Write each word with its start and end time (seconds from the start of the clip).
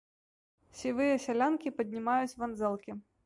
Сівыя 0.79 1.17
сялянкі 1.27 1.73
паднімаюць 1.81 2.37
вандзэлкі. 2.39 2.91